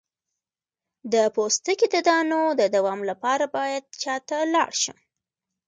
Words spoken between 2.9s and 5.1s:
لپاره باید چا ته لاړ شم؟